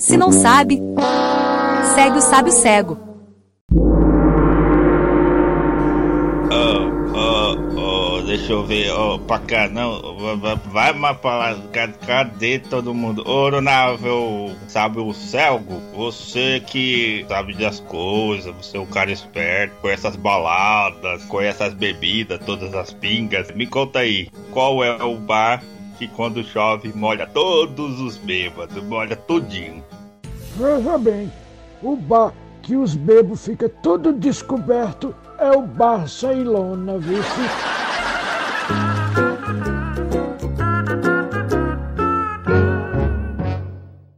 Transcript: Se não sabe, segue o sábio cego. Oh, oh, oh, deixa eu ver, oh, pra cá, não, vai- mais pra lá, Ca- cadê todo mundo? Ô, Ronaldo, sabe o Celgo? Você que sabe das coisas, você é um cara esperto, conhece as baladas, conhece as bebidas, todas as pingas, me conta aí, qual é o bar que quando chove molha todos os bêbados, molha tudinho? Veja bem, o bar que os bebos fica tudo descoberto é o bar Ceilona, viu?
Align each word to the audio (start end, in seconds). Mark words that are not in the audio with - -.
Se 0.00 0.16
não 0.16 0.32
sabe, 0.32 0.80
segue 1.94 2.16
o 2.16 2.20
sábio 2.22 2.50
cego. 2.52 2.98
Oh, 6.50 7.14
oh, 7.14 8.16
oh, 8.18 8.22
deixa 8.22 8.52
eu 8.52 8.64
ver, 8.64 8.90
oh, 8.92 9.18
pra 9.18 9.38
cá, 9.40 9.68
não, 9.68 10.16
vai- 10.72 10.92
mais 10.94 11.16
pra 11.18 11.36
lá, 11.36 11.56
Ca- 11.70 11.88
cadê 12.06 12.58
todo 12.58 12.94
mundo? 12.94 13.22
Ô, 13.28 13.50
Ronaldo, 13.50 14.56
sabe 14.68 15.00
o 15.00 15.12
Celgo? 15.12 15.80
Você 15.94 16.60
que 16.66 17.26
sabe 17.28 17.52
das 17.54 17.80
coisas, 17.80 18.54
você 18.56 18.78
é 18.78 18.80
um 18.80 18.86
cara 18.86 19.12
esperto, 19.12 19.74
conhece 19.82 20.06
as 20.06 20.16
baladas, 20.16 21.22
conhece 21.26 21.62
as 21.62 21.74
bebidas, 21.74 22.40
todas 22.46 22.72
as 22.74 22.90
pingas, 22.92 23.50
me 23.54 23.66
conta 23.66 23.98
aí, 23.98 24.28
qual 24.50 24.82
é 24.82 25.04
o 25.04 25.16
bar 25.18 25.62
que 26.00 26.08
quando 26.08 26.42
chove 26.42 26.90
molha 26.94 27.26
todos 27.26 28.00
os 28.00 28.16
bêbados, 28.16 28.82
molha 28.84 29.14
tudinho? 29.14 29.84
Veja 30.56 30.96
bem, 30.96 31.30
o 31.82 31.94
bar 31.94 32.32
que 32.62 32.74
os 32.74 32.94
bebos 32.94 33.44
fica 33.44 33.68
tudo 33.68 34.10
descoberto 34.10 35.14
é 35.38 35.50
o 35.50 35.60
bar 35.60 36.08
Ceilona, 36.08 36.96
viu? 36.98 37.22